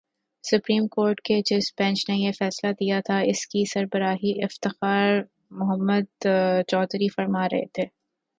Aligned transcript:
Supreme 0.43 0.87
court 0.87 1.19
کے 1.21 1.39
جس 1.45 1.63
bench 1.77 2.03
نے 2.09 2.15
یہ 2.15 2.31
فیصلہ 2.39 2.71
دیا 2.71 2.99
تھا، 3.05 3.19
اس 3.31 3.45
کی 3.47 3.63
سربراہی 3.73 4.33
افتخار 4.43 5.19
محمد 5.51 6.27
چودھری 6.67 7.07
فرما 7.15 7.45
رہے 7.45 7.65
تھے۔ 7.73 7.85